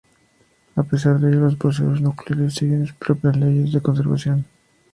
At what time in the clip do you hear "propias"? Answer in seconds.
2.97-3.37